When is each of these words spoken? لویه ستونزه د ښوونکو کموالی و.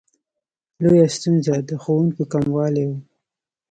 لویه 0.83 1.07
ستونزه 1.15 1.55
د 1.69 1.71
ښوونکو 1.81 2.23
کموالی 2.33 2.83
و. 2.87 2.91